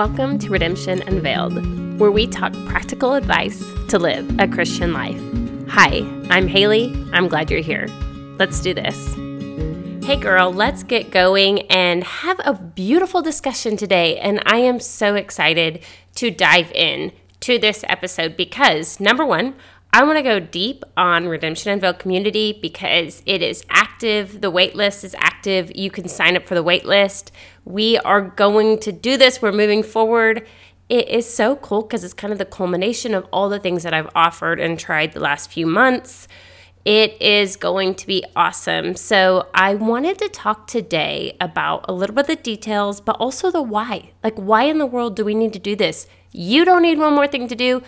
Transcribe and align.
Welcome 0.00 0.38
to 0.38 0.48
Redemption 0.48 1.02
Unveiled, 1.02 2.00
where 2.00 2.10
we 2.10 2.26
talk 2.26 2.54
practical 2.64 3.12
advice 3.12 3.62
to 3.88 3.98
live 3.98 4.34
a 4.40 4.48
Christian 4.48 4.94
life. 4.94 5.20
Hi, 5.68 5.98
I'm 6.30 6.48
Haley. 6.48 6.90
I'm 7.12 7.28
glad 7.28 7.50
you're 7.50 7.60
here. 7.60 7.86
Let's 8.38 8.62
do 8.62 8.72
this. 8.72 8.96
Hey, 10.02 10.16
girl, 10.16 10.54
let's 10.54 10.84
get 10.84 11.10
going 11.10 11.70
and 11.70 12.02
have 12.02 12.40
a 12.46 12.54
beautiful 12.54 13.20
discussion 13.20 13.76
today. 13.76 14.18
And 14.18 14.42
I 14.46 14.60
am 14.60 14.80
so 14.80 15.16
excited 15.16 15.84
to 16.14 16.30
dive 16.30 16.72
in 16.72 17.12
to 17.40 17.58
this 17.58 17.84
episode 17.86 18.38
because, 18.38 19.00
number 19.00 19.26
one, 19.26 19.54
I 19.92 20.04
want 20.04 20.18
to 20.18 20.22
go 20.22 20.38
deep 20.38 20.84
on 20.96 21.26
Redemption 21.26 21.72
Unveiled 21.72 21.98
community 21.98 22.56
because 22.62 23.22
it 23.26 23.42
is 23.42 23.64
active. 23.70 24.40
The 24.40 24.52
waitlist 24.52 25.02
is 25.02 25.16
active. 25.18 25.72
You 25.74 25.90
can 25.90 26.06
sign 26.06 26.36
up 26.36 26.46
for 26.46 26.54
the 26.54 26.62
waitlist. 26.62 27.32
We 27.64 27.98
are 27.98 28.20
going 28.20 28.78
to 28.80 28.92
do 28.92 29.16
this. 29.16 29.42
We're 29.42 29.50
moving 29.50 29.82
forward. 29.82 30.46
It 30.88 31.08
is 31.08 31.28
so 31.28 31.56
cool 31.56 31.82
because 31.82 32.04
it's 32.04 32.14
kind 32.14 32.32
of 32.32 32.38
the 32.38 32.44
culmination 32.44 33.14
of 33.14 33.26
all 33.32 33.48
the 33.48 33.58
things 33.58 33.82
that 33.82 33.92
I've 33.92 34.08
offered 34.14 34.60
and 34.60 34.78
tried 34.78 35.12
the 35.12 35.20
last 35.20 35.50
few 35.50 35.66
months. 35.66 36.28
It 36.84 37.20
is 37.20 37.56
going 37.56 37.96
to 37.96 38.06
be 38.06 38.24
awesome. 38.36 38.94
So, 38.94 39.48
I 39.54 39.74
wanted 39.74 40.18
to 40.18 40.28
talk 40.28 40.66
today 40.66 41.36
about 41.38 41.84
a 41.88 41.92
little 41.92 42.14
bit 42.14 42.22
of 42.22 42.26
the 42.28 42.36
details, 42.36 43.00
but 43.00 43.16
also 43.16 43.50
the 43.50 43.60
why. 43.60 44.12
Like, 44.24 44.36
why 44.36 44.62
in 44.62 44.78
the 44.78 44.86
world 44.86 45.14
do 45.14 45.24
we 45.24 45.34
need 45.34 45.52
to 45.52 45.58
do 45.58 45.76
this? 45.76 46.06
You 46.32 46.64
don't 46.64 46.82
need 46.82 46.98
one 46.98 47.14
more 47.14 47.26
thing 47.26 47.48
to 47.48 47.54
do. 47.56 47.82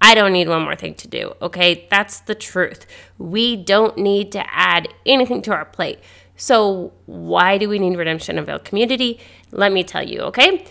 I 0.00 0.14
don't 0.14 0.32
need 0.32 0.48
one 0.48 0.62
more 0.62 0.76
thing 0.76 0.94
to 0.94 1.08
do. 1.08 1.34
Okay, 1.42 1.86
that's 1.90 2.20
the 2.20 2.34
truth. 2.34 2.86
We 3.18 3.56
don't 3.56 3.98
need 3.98 4.32
to 4.32 4.54
add 4.54 4.88
anything 5.04 5.42
to 5.42 5.52
our 5.52 5.64
plate. 5.64 5.98
So, 6.36 6.92
why 7.06 7.58
do 7.58 7.68
we 7.68 7.80
need 7.80 7.96
Redemption 7.96 8.38
Unveiled 8.38 8.64
Community? 8.64 9.18
Let 9.50 9.72
me 9.72 9.82
tell 9.82 10.06
you, 10.06 10.20
okay? 10.20 10.64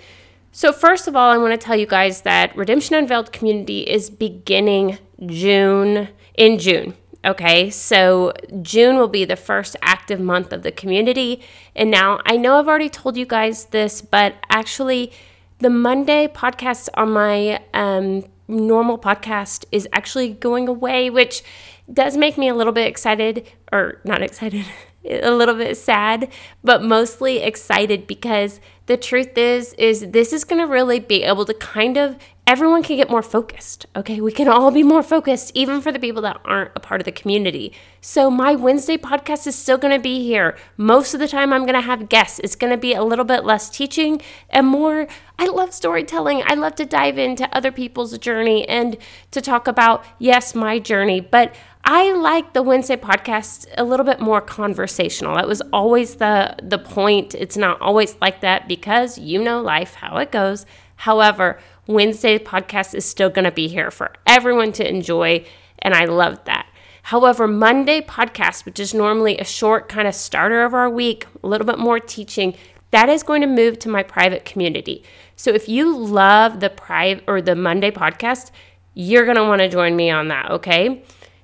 So, 0.53 0.71
first 0.71 1.09
of 1.09 1.15
all, 1.15 1.29
I 1.29 1.37
want 1.37 1.59
to 1.59 1.63
tell 1.63 1.75
you 1.75 1.85
guys 1.85 2.21
that 2.21 2.55
Redemption 2.55 2.95
Unveiled 2.95 3.33
Community 3.33 3.81
is 3.81 4.09
beginning 4.09 4.97
June 5.25 6.07
in 6.35 6.57
June. 6.57 6.95
Okay, 7.25 7.69
so 7.69 8.31
June 8.61 8.95
will 8.97 9.09
be 9.09 9.25
the 9.25 9.35
first 9.35 9.75
active 9.81 10.19
month 10.19 10.53
of 10.53 10.63
the 10.63 10.71
community. 10.71 11.41
And 11.75 11.91
now 11.91 12.21
I 12.25 12.37
know 12.37 12.57
I've 12.57 12.69
already 12.69 12.89
told 12.89 13.17
you 13.17 13.25
guys 13.25 13.65
this, 13.65 14.01
but 14.01 14.35
actually, 14.49 15.11
the 15.59 15.69
Monday 15.69 16.27
podcast 16.27 16.87
on 16.93 17.11
my 17.11 17.61
um, 17.73 18.23
normal 18.47 18.97
podcast 18.97 19.65
is 19.71 19.87
actually 19.93 20.33
going 20.33 20.67
away, 20.67 21.09
which 21.09 21.43
does 21.91 22.17
make 22.17 22.37
me 22.37 22.47
a 22.47 22.55
little 22.55 22.73
bit 22.73 22.87
excited, 22.87 23.47
or 23.71 24.01
not 24.03 24.21
excited, 24.21 24.65
a 25.09 25.31
little 25.31 25.55
bit 25.55 25.77
sad, 25.77 26.29
but 26.63 26.83
mostly 26.83 27.39
excited 27.39 28.07
because 28.07 28.59
the 28.87 28.97
truth 28.97 29.37
is 29.37 29.73
is 29.73 30.11
this 30.11 30.33
is 30.33 30.43
going 30.43 30.61
to 30.61 30.67
really 30.67 30.99
be 30.99 31.23
able 31.23 31.45
to 31.45 31.53
kind 31.53 31.97
of 31.97 32.17
everyone 32.47 32.81
can 32.81 32.95
get 32.95 33.09
more 33.09 33.21
focused. 33.21 33.85
Okay, 33.93 34.21
we 34.21 34.31
can 34.31 34.47
all 34.47 34.71
be 34.71 34.81
more 34.81 35.03
focused, 35.03 35.51
even 35.53 35.81
for 35.81 35.91
the 35.91 35.99
people 35.99 36.21
that 36.21 36.39
aren't 36.45 36.71
a 36.75 36.79
part 36.79 37.01
of 37.01 37.05
the 37.05 37.11
community. 37.11 37.73
So, 37.99 38.31
my 38.31 38.55
Wednesday 38.55 38.97
podcast 38.97 39.45
is 39.45 39.55
still 39.55 39.77
going 39.77 39.93
to 39.93 40.01
be 40.01 40.23
here. 40.23 40.57
Most 40.77 41.13
of 41.13 41.19
the 41.19 41.27
time, 41.27 41.51
I'm 41.51 41.63
going 41.63 41.75
to 41.75 41.81
have 41.81 42.07
guests. 42.07 42.39
It's 42.39 42.55
going 42.55 42.71
to 42.71 42.77
be 42.77 42.93
a 42.93 43.03
little 43.03 43.25
bit 43.25 43.43
less 43.43 43.69
teaching 43.69 44.21
and 44.49 44.65
more. 44.65 45.07
I 45.37 45.47
love 45.47 45.73
storytelling. 45.73 46.41
I 46.45 46.53
love 46.53 46.75
to 46.75 46.85
dive 46.85 47.17
into 47.17 47.53
other 47.55 47.71
people's 47.71 48.17
journey 48.17 48.67
and 48.67 48.97
to 49.31 49.41
talk 49.41 49.67
about, 49.67 50.05
yes, 50.17 50.55
my 50.55 50.79
journey. 50.79 51.19
But 51.19 51.53
I 51.83 52.13
like 52.13 52.53
the 52.53 52.63
Wednesday 52.63 52.95
podcast 52.95 53.67
a 53.77 53.83
little 53.83 54.05
bit 54.05 54.21
more 54.21 54.39
conversational. 54.39 55.35
That 55.35 55.47
was 55.47 55.61
always 55.73 56.15
the 56.15 56.55
the 56.63 56.79
point. 56.79 57.35
It's 57.35 57.57
not 57.57 57.79
always 57.81 58.15
like 58.21 58.39
that 58.41 58.69
because 58.69 59.17
you 59.17 59.43
know 59.43 59.61
life, 59.61 59.95
how 59.95 60.17
it 60.17 60.31
goes. 60.31 60.65
However, 60.97 61.59
Wednesday 61.87 62.37
podcast 62.37 62.93
is 62.93 63.05
still 63.05 63.29
going 63.29 63.45
to 63.45 63.51
be 63.51 63.67
here 63.67 63.91
for 63.91 64.13
everyone 64.25 64.71
to 64.73 64.87
enjoy, 64.87 65.45
and 65.79 65.93
I 65.93 66.05
love 66.05 66.43
that. 66.45 66.67
However, 67.03 67.47
Monday 67.47 68.01
podcast, 68.01 68.65
which 68.65 68.79
is 68.79 68.93
normally 68.93 69.37
a 69.37 69.45
short 69.45 69.87
kind 69.87 70.07
of 70.07 70.13
starter 70.13 70.63
of 70.63 70.73
our 70.73 70.89
week, 70.89 71.25
a 71.41 71.47
little 71.47 71.65
bit 71.65 71.79
more 71.79 71.99
teaching, 71.99 72.55
that 72.91 73.07
is 73.07 73.23
going 73.23 73.39
to 73.41 73.47
move 73.47 73.79
to 73.79 73.89
my 73.89 74.03
private 74.03 74.43
community. 74.43 75.03
So 75.37 75.51
if 75.51 75.69
you 75.69 75.97
love 75.97 76.59
the 76.59 76.69
private 76.69 77.23
or 77.25 77.41
the 77.41 77.55
Monday 77.55 77.91
podcast, 77.91 78.51
you're 78.93 79.23
going 79.23 79.37
to 79.37 79.43
want 79.43 79.61
to 79.61 79.69
join 79.69 79.95
me 79.95 80.09
on 80.09 80.27
that, 80.27 80.51
okay? 80.51 81.03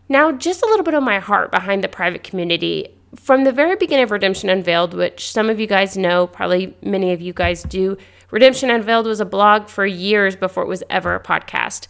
Now, 0.10 0.34
just 0.34 0.62
a 0.62 0.66
little 0.66 0.84
bit 0.84 0.94
of 0.94 1.04
my 1.04 1.20
heart 1.20 1.52
behind 1.52 1.84
the 1.84 1.88
private 1.88 2.24
community. 2.24 2.98
From 3.16 3.44
the 3.44 3.52
very 3.52 3.76
beginning 3.76 4.06
of 4.06 4.12
Redemption 4.12 4.50
Unveiled, 4.50 4.94
which 4.94 5.32
some 5.32 5.50
of 5.50 5.60
you 5.60 5.68
guys 5.68 5.96
know, 5.96 6.26
probably 6.26 6.76
many 6.82 7.14
of 7.14 7.22
you 7.22 7.32
guys 7.32 7.62
do, 7.64 7.98
Redemption 8.32 8.72
Unveiled 8.72 9.06
was 9.06 9.20
a 9.20 9.26
blog 9.26 9.68
for 9.68 9.86
years 9.86 10.36
before 10.36 10.64
it 10.64 10.68
was 10.68 10.84
ever 10.90 11.14
a 11.14 11.20
podcast. 11.20 11.88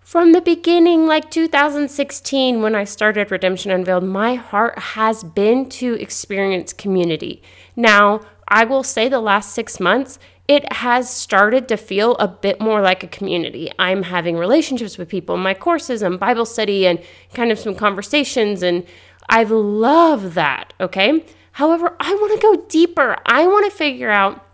From 0.00 0.32
the 0.32 0.40
beginning, 0.40 1.06
like 1.06 1.30
2016, 1.30 2.60
when 2.60 2.74
I 2.74 2.84
started 2.84 3.30
Redemption 3.30 3.70
Unveiled, 3.70 4.02
my 4.02 4.34
heart 4.34 4.78
has 4.78 5.22
been 5.22 5.68
to 5.70 5.94
experience 5.94 6.72
community. 6.72 7.40
Now, 7.76 8.20
I 8.48 8.64
will 8.64 8.82
say 8.82 9.08
the 9.08 9.20
last 9.20 9.54
six 9.54 9.78
months, 9.78 10.18
it 10.48 10.70
has 10.72 11.08
started 11.08 11.68
to 11.68 11.76
feel 11.76 12.16
a 12.16 12.26
bit 12.26 12.60
more 12.60 12.82
like 12.82 13.04
a 13.04 13.08
community. 13.08 13.70
I'm 13.78 14.02
having 14.02 14.36
relationships 14.36 14.98
with 14.98 15.08
people 15.08 15.36
in 15.36 15.40
my 15.40 15.54
courses 15.54 16.02
and 16.02 16.18
Bible 16.18 16.44
study 16.44 16.86
and 16.86 17.00
kind 17.32 17.52
of 17.52 17.58
some 17.58 17.74
conversations, 17.74 18.62
and 18.62 18.84
I 19.28 19.44
love 19.44 20.34
that, 20.34 20.74
okay? 20.80 21.24
However, 21.52 21.96
I 22.00 22.14
want 22.14 22.40
to 22.40 22.46
go 22.46 22.64
deeper. 22.68 23.16
I 23.26 23.46
want 23.46 23.70
to 23.70 23.76
figure 23.76 24.10
out 24.10 24.44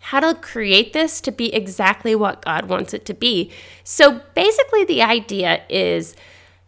how 0.00 0.20
to 0.20 0.34
create 0.34 0.92
this 0.92 1.20
to 1.22 1.32
be 1.32 1.52
exactly 1.54 2.14
what 2.14 2.42
God 2.42 2.66
wants 2.66 2.94
it 2.94 3.04
to 3.06 3.14
be. 3.14 3.50
So 3.84 4.20
basically, 4.34 4.84
the 4.84 5.02
idea 5.02 5.62
is 5.68 6.14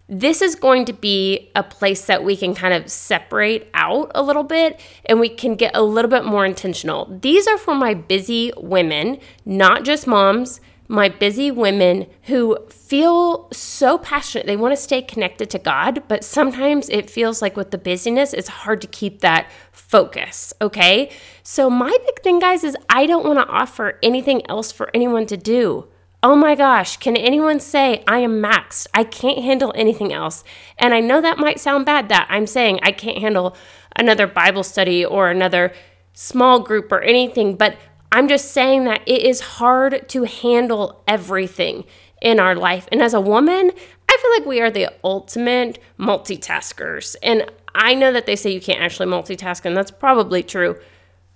this 0.08 0.42
is 0.42 0.56
going 0.56 0.84
to 0.86 0.92
be 0.92 1.50
a 1.54 1.62
place 1.62 2.06
that 2.06 2.24
we 2.24 2.36
can 2.36 2.54
kind 2.54 2.74
of 2.74 2.90
separate 2.90 3.70
out 3.74 4.10
a 4.14 4.22
little 4.22 4.42
bit 4.42 4.80
and 5.06 5.20
we 5.20 5.28
can 5.28 5.54
get 5.54 5.70
a 5.76 5.82
little 5.82 6.10
bit 6.10 6.24
more 6.24 6.44
intentional. 6.44 7.06
These 7.22 7.46
are 7.46 7.56
for 7.56 7.76
my 7.76 7.94
busy 7.94 8.52
women, 8.56 9.20
not 9.44 9.84
just 9.84 10.08
moms 10.08 10.60
my 10.90 11.08
busy 11.08 11.52
women 11.52 12.04
who 12.22 12.58
feel 12.68 13.48
so 13.52 13.96
passionate. 13.96 14.46
They 14.46 14.56
want 14.56 14.72
to 14.72 14.76
stay 14.76 15.00
connected 15.00 15.48
to 15.50 15.58
God, 15.60 16.02
but 16.08 16.24
sometimes 16.24 16.88
it 16.88 17.08
feels 17.08 17.40
like 17.40 17.56
with 17.56 17.70
the 17.70 17.78
busyness, 17.78 18.32
it's 18.32 18.48
hard 18.48 18.80
to 18.80 18.88
keep 18.88 19.20
that 19.20 19.48
focus. 19.70 20.52
Okay. 20.60 21.12
So, 21.44 21.70
my 21.70 21.96
big 22.06 22.22
thing, 22.22 22.40
guys, 22.40 22.64
is 22.64 22.76
I 22.88 23.06
don't 23.06 23.24
want 23.24 23.38
to 23.38 23.46
offer 23.46 24.00
anything 24.02 24.42
else 24.50 24.72
for 24.72 24.90
anyone 24.92 25.26
to 25.26 25.36
do. 25.36 25.86
Oh 26.24 26.34
my 26.34 26.56
gosh, 26.56 26.96
can 26.96 27.16
anyone 27.16 27.60
say 27.60 28.02
I 28.08 28.18
am 28.18 28.42
maxed? 28.42 28.88
I 28.92 29.04
can't 29.04 29.38
handle 29.38 29.72
anything 29.76 30.12
else. 30.12 30.42
And 30.76 30.92
I 30.92 30.98
know 30.98 31.20
that 31.20 31.38
might 31.38 31.60
sound 31.60 31.86
bad 31.86 32.08
that 32.08 32.26
I'm 32.28 32.48
saying 32.48 32.80
I 32.82 32.90
can't 32.90 33.18
handle 33.18 33.56
another 33.94 34.26
Bible 34.26 34.64
study 34.64 35.04
or 35.04 35.30
another 35.30 35.72
small 36.12 36.60
group 36.60 36.90
or 36.90 37.00
anything, 37.00 37.54
but 37.56 37.76
I'm 38.12 38.28
just 38.28 38.53
saying 38.53 38.84
that 38.84 39.03
it 39.06 39.22
is 39.22 39.41
hard 39.41 40.09
to 40.09 40.25
handle 40.25 41.03
everything 41.06 41.84
in 42.21 42.41
our 42.41 42.54
life. 42.54 42.88
And 42.91 43.00
as 43.03 43.15
a 43.15 43.21
woman, 43.21 43.71
I 44.09 44.16
feel 44.21 44.31
like 44.32 44.47
we 44.47 44.60
are 44.60 44.71
the 44.71 44.88
ultimate 45.04 45.78
multitaskers. 45.98 47.16
And 47.22 47.50
I 47.75 47.94
know 47.94 48.12
that 48.12 48.26
they 48.26 48.37
say 48.37 48.53
you 48.53 48.60
can't 48.60 48.81
actually 48.82 49.09
multitask, 49.09 49.65
and 49.65 49.76
that's 49.76 49.93
probably 49.93 50.43
true. 50.43 50.78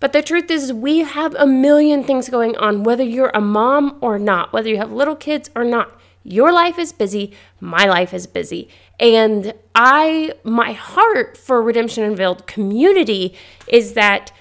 But 0.00 0.12
the 0.12 0.22
truth 0.22 0.50
is, 0.50 0.72
we 0.72 0.98
have 0.98 1.34
a 1.36 1.46
million 1.46 2.04
things 2.04 2.28
going 2.28 2.56
on, 2.56 2.82
whether 2.82 3.04
you're 3.04 3.30
a 3.32 3.40
mom 3.40 3.96
or 4.00 4.18
not, 4.18 4.52
whether 4.52 4.68
you 4.68 4.76
have 4.76 4.92
little 4.92 5.16
kids 5.16 5.50
or 5.54 5.64
not. 5.64 5.98
Your 6.24 6.52
life 6.52 6.78
is 6.78 6.92
busy, 6.92 7.32
my 7.60 7.84
life 7.84 8.12
is 8.12 8.26
busy. 8.26 8.68
And 8.98 9.54
I, 9.74 10.32
my 10.42 10.72
heart 10.72 11.36
for 11.36 11.62
Redemption 11.62 12.02
Unveiled 12.02 12.46
community 12.46 13.34
is 13.68 13.92
that 13.92 14.32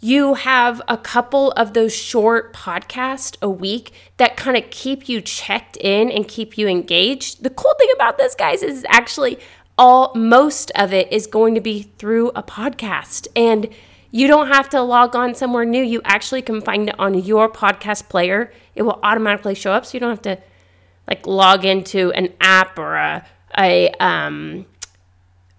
you 0.00 0.34
have 0.34 0.80
a 0.88 0.96
couple 0.96 1.52
of 1.52 1.74
those 1.74 1.94
short 1.94 2.54
podcasts 2.54 3.36
a 3.42 3.50
week 3.50 3.92
that 4.16 4.36
kind 4.36 4.56
of 4.56 4.70
keep 4.70 5.08
you 5.08 5.20
checked 5.20 5.76
in 5.76 6.10
and 6.10 6.26
keep 6.26 6.56
you 6.56 6.66
engaged. 6.66 7.42
The 7.42 7.50
cool 7.50 7.74
thing 7.78 7.90
about 7.94 8.16
this, 8.16 8.34
guys, 8.34 8.62
is 8.62 8.84
actually 8.88 9.38
all 9.76 10.12
most 10.14 10.70
of 10.74 10.92
it 10.94 11.12
is 11.12 11.26
going 11.26 11.54
to 11.54 11.60
be 11.60 11.82
through 11.82 12.30
a 12.30 12.42
podcast. 12.42 13.28
And 13.36 13.68
you 14.10 14.26
don't 14.26 14.48
have 14.48 14.70
to 14.70 14.80
log 14.80 15.14
on 15.14 15.34
somewhere 15.34 15.64
new. 15.64 15.82
You 15.82 16.00
actually 16.04 16.42
can 16.42 16.62
find 16.62 16.88
it 16.88 16.98
on 16.98 17.14
your 17.14 17.50
podcast 17.50 18.08
player. 18.08 18.52
It 18.74 18.82
will 18.82 19.00
automatically 19.02 19.54
show 19.54 19.72
up. 19.72 19.84
So 19.84 19.96
you 19.96 20.00
don't 20.00 20.10
have 20.10 20.22
to 20.22 20.38
like 21.06 21.26
log 21.26 21.64
into 21.64 22.10
an 22.12 22.32
app 22.40 22.78
or 22.78 22.96
a, 22.96 23.26
a 23.58 23.90
um, 24.00 24.64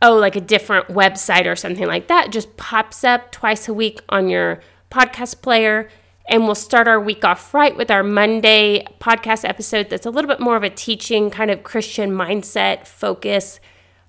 oh, 0.01 0.15
like 0.15 0.35
a 0.35 0.41
different 0.41 0.87
website 0.87 1.45
or 1.45 1.55
something 1.55 1.87
like 1.87 2.07
that, 2.07 2.31
just 2.31 2.57
pops 2.57 3.03
up 3.03 3.31
twice 3.31 3.67
a 3.67 3.73
week 3.73 4.01
on 4.09 4.29
your 4.29 4.61
podcast 4.89 5.41
player. 5.41 5.89
And 6.27 6.45
we'll 6.45 6.55
start 6.55 6.87
our 6.87 6.99
week 6.99 7.25
off 7.25 7.53
right 7.53 7.75
with 7.75 7.91
our 7.91 8.03
Monday 8.03 8.85
podcast 8.99 9.47
episode 9.47 9.89
that's 9.89 10.05
a 10.05 10.09
little 10.09 10.29
bit 10.29 10.39
more 10.39 10.55
of 10.55 10.63
a 10.63 10.69
teaching, 10.69 11.29
kind 11.29 11.51
of 11.51 11.63
Christian 11.63 12.11
mindset 12.11 12.87
focus. 12.87 13.59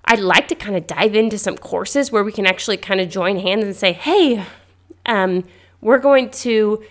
I'd 0.05 0.19
like 0.19 0.47
to 0.49 0.55
kind 0.55 0.75
of 0.75 0.87
dive 0.87 1.15
into 1.15 1.37
some 1.37 1.57
courses 1.57 2.11
where 2.11 2.23
we 2.23 2.31
can 2.31 2.45
actually 2.45 2.77
kind 2.77 3.01
of 3.01 3.09
join 3.09 3.37
hands 3.37 3.65
and 3.65 3.75
say, 3.75 3.93
hey, 3.93 4.45
um, 5.05 5.43
we're 5.81 5.99
going 5.99 6.29
to 6.29 6.83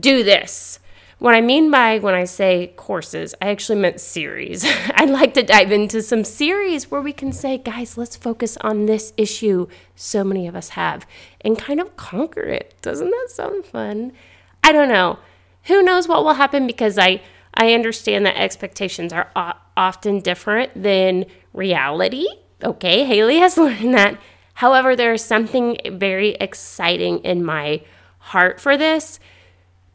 do 0.00 0.22
this 0.22 0.78
what 1.22 1.36
I 1.36 1.40
mean 1.40 1.70
by 1.70 2.00
when 2.00 2.16
I 2.16 2.24
say 2.24 2.72
courses, 2.76 3.32
I 3.40 3.50
actually 3.50 3.78
meant 3.78 4.00
series. 4.00 4.64
I'd 4.96 5.08
like 5.08 5.34
to 5.34 5.44
dive 5.44 5.70
into 5.70 6.02
some 6.02 6.24
series 6.24 6.90
where 6.90 7.00
we 7.00 7.12
can 7.12 7.30
say, 7.30 7.58
guys, 7.58 7.96
let's 7.96 8.16
focus 8.16 8.56
on 8.62 8.86
this 8.86 9.12
issue 9.16 9.68
so 9.94 10.24
many 10.24 10.48
of 10.48 10.56
us 10.56 10.70
have 10.70 11.06
and 11.42 11.56
kind 11.56 11.78
of 11.78 11.94
conquer 11.94 12.42
it. 12.42 12.74
Doesn't 12.82 13.08
that 13.08 13.28
sound 13.30 13.64
fun? 13.64 14.10
I 14.64 14.72
don't 14.72 14.88
know. 14.88 15.20
Who 15.66 15.80
knows 15.84 16.08
what 16.08 16.24
will 16.24 16.34
happen 16.34 16.66
because 16.66 16.98
I 16.98 17.22
I 17.54 17.72
understand 17.72 18.26
that 18.26 18.36
expectations 18.36 19.12
are 19.12 19.30
often 19.76 20.20
different 20.20 20.72
than 20.74 21.26
reality. 21.52 22.26
Okay, 22.64 23.04
Haley 23.04 23.36
has 23.36 23.56
learned 23.56 23.94
that. 23.94 24.20
However, 24.54 24.96
there 24.96 25.12
is 25.12 25.24
something 25.24 25.76
very 25.86 26.30
exciting 26.30 27.18
in 27.18 27.44
my 27.44 27.82
heart 28.18 28.60
for 28.60 28.76
this 28.76 29.20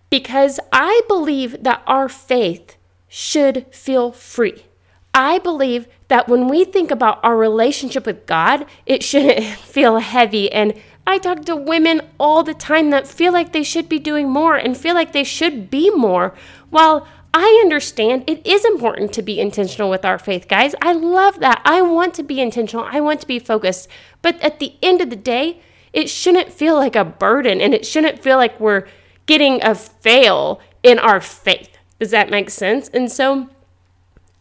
because 0.10 0.60
I 0.72 1.02
believe 1.08 1.64
that 1.64 1.84
our 1.86 2.10
faith 2.10 2.78
should 3.08 3.66
feel 3.74 4.12
free. 4.12 4.66
I 5.14 5.40
believe 5.40 5.88
that 6.10 6.28
when 6.28 6.48
we 6.48 6.64
think 6.64 6.92
about 6.92 7.20
our 7.24 7.36
relationship 7.36 8.06
with 8.06 8.26
God, 8.26 8.66
it 8.86 9.04
shouldn't 9.04 9.44
feel 9.58 9.98
heavy. 9.98 10.52
And 10.52 10.74
I 11.06 11.18
talk 11.18 11.46
to 11.46 11.56
women 11.56 12.02
all 12.20 12.44
the 12.44 12.54
time 12.54 12.90
that 12.92 13.08
feel 13.08 13.34
like 13.34 13.52
they 13.52 13.64
should 13.64 13.90
be 13.90 14.00
doing 14.00 14.30
more 14.30 14.56
and 14.56 14.78
feel 14.78 14.94
like 14.94 15.14
they 15.14 15.24
should 15.24 15.70
be 15.70 15.90
more. 15.90 16.36
While 16.70 17.08
I 17.34 17.62
understand 17.64 18.24
it 18.28 18.46
is 18.46 18.66
important 18.66 19.14
to 19.14 19.22
be 19.22 19.40
intentional 19.40 19.90
with 19.90 20.04
our 20.06 20.18
faith, 20.18 20.48
guys. 20.48 20.76
I 20.82 20.94
love 20.94 21.40
that. 21.40 21.62
I 21.66 21.82
want 21.82 22.14
to 22.16 22.24
be 22.24 22.42
intentional, 22.42 22.86
I 22.90 23.00
want 23.00 23.22
to 23.22 23.28
be 23.28 23.40
focused. 23.40 23.88
But 24.22 24.42
at 24.42 24.60
the 24.60 24.76
end 24.82 25.02
of 25.02 25.10
the 25.10 25.16
day, 25.16 25.62
it 25.94 26.10
shouldn't 26.10 26.52
feel 26.52 26.76
like 26.76 26.96
a 26.96 27.06
burden 27.06 27.62
and 27.62 27.74
it 27.74 27.86
shouldn't 27.86 28.22
feel 28.22 28.38
like 28.38 28.60
we're 28.60 28.88
getting 29.28 29.64
a 29.64 29.76
fail 29.76 30.60
in 30.82 30.98
our 30.98 31.22
faith. 31.22 31.78
Does 32.00 32.12
that 32.12 32.30
make 32.30 32.50
sense? 32.50 32.90
And 32.90 33.12
so 33.12 33.50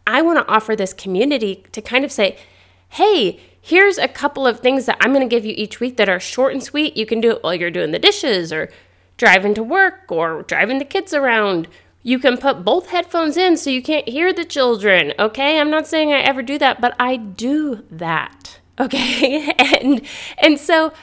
I 0.07 0.21
want 0.21 0.39
to 0.39 0.51
offer 0.51 0.75
this 0.75 0.93
community 0.93 1.65
to 1.71 1.81
kind 1.81 2.03
of 2.05 2.11
say, 2.11 2.37
hey, 2.89 3.39
here's 3.61 3.97
a 3.97 4.07
couple 4.07 4.47
of 4.47 4.61
things 4.61 4.85
that 4.85 4.97
I'm 5.01 5.13
going 5.13 5.27
to 5.27 5.35
give 5.35 5.45
you 5.45 5.53
each 5.55 5.79
week 5.79 5.97
that 5.97 6.09
are 6.09 6.19
short 6.19 6.53
and 6.53 6.63
sweet. 6.63 6.95
You 6.95 7.05
can 7.05 7.19
do 7.19 7.31
it 7.31 7.43
while 7.43 7.53
you're 7.53 7.69
doing 7.69 7.91
the 7.91 7.99
dishes 7.99 8.53
or 8.53 8.71
driving 9.17 9.53
to 9.55 9.63
work 9.63 10.05
or 10.09 10.43
driving 10.43 10.79
the 10.79 10.85
kids 10.85 11.13
around. 11.13 11.67
You 12.03 12.19
can 12.19 12.37
put 12.37 12.63
both 12.63 12.89
headphones 12.89 13.35
in 13.35 13.57
so 13.57 13.69
you 13.69 13.81
can't 13.81 14.07
hear 14.07 14.31
the 14.31 14.45
children. 14.45 15.13
Okay? 15.19 15.59
I'm 15.59 15.69
not 15.69 15.87
saying 15.87 16.13
I 16.13 16.19
ever 16.19 16.41
do 16.41 16.57
that, 16.59 16.79
but 16.79 16.95
I 16.99 17.17
do 17.17 17.83
that. 17.91 18.59
Okay? 18.79 19.55
and 19.57 20.01
and 20.37 20.59
so 20.59 20.93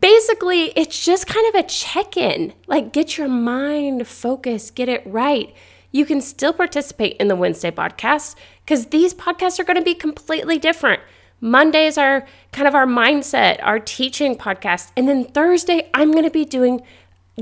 basically, 0.00 0.72
it's 0.76 1.04
just 1.04 1.26
kind 1.26 1.46
of 1.48 1.54
a 1.54 1.66
check 1.66 2.16
in. 2.16 2.52
Like, 2.66 2.92
get 2.92 3.16
your 3.16 3.28
mind 3.28 4.06
focused, 4.06 4.74
get 4.74 4.88
it 4.88 5.02
right. 5.06 5.54
You 5.90 6.04
can 6.04 6.20
still 6.20 6.52
participate 6.52 7.16
in 7.16 7.28
the 7.28 7.36
Wednesday 7.36 7.70
podcast 7.70 8.36
because 8.64 8.86
these 8.86 9.14
podcasts 9.14 9.58
are 9.58 9.64
going 9.64 9.78
to 9.78 9.82
be 9.82 9.94
completely 9.94 10.58
different. 10.58 11.00
Mondays 11.40 11.96
are 11.96 12.26
kind 12.52 12.68
of 12.68 12.74
our 12.74 12.86
mindset, 12.86 13.58
our 13.62 13.78
teaching 13.78 14.36
podcast. 14.36 14.90
And 14.96 15.08
then 15.08 15.24
Thursday, 15.24 15.88
I'm 15.94 16.12
going 16.12 16.24
to 16.24 16.30
be 16.30 16.44
doing 16.44 16.82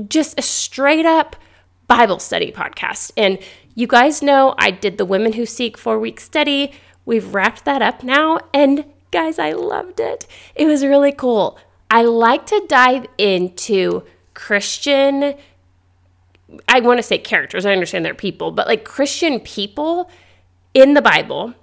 just 0.07 0.39
a 0.39 0.41
straight 0.41 1.05
up 1.05 1.35
Bible 1.87 2.19
study 2.19 2.51
podcast. 2.51 3.11
And 3.17 3.39
you 3.75 3.87
guys 3.87 4.21
know 4.21 4.55
I 4.57 4.71
did 4.71 4.97
the 4.97 5.05
Women 5.05 5.33
Who 5.33 5.45
Seek 5.45 5.77
four 5.77 5.99
week 5.99 6.19
study. 6.19 6.71
We've 7.05 7.33
wrapped 7.33 7.65
that 7.65 7.81
up 7.81 8.03
now. 8.03 8.39
And 8.53 8.85
guys, 9.11 9.39
I 9.39 9.53
loved 9.53 9.99
it. 9.99 10.27
It 10.55 10.67
was 10.67 10.85
really 10.85 11.11
cool. 11.11 11.59
I 11.89 12.03
like 12.03 12.45
to 12.47 12.65
dive 12.67 13.05
into 13.17 14.03
Christian, 14.33 15.35
I 16.67 16.79
want 16.81 16.99
to 16.99 17.03
say 17.03 17.17
characters, 17.17 17.65
I 17.65 17.73
understand 17.73 18.05
they're 18.05 18.13
people, 18.13 18.51
but 18.51 18.67
like 18.67 18.85
Christian 18.85 19.39
people 19.39 20.09
in 20.73 20.93
the 20.93 21.01
Bible. 21.01 21.53